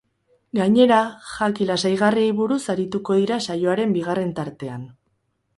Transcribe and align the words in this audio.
Gainera, 0.59 1.01
jaki 1.33 1.67
lasaigarriei 1.71 2.33
buruz 2.41 2.59
arituko 2.75 3.19
dira 3.21 3.41
saioaren 3.49 3.97
bigarren 3.99 4.37
tartean. 4.41 4.93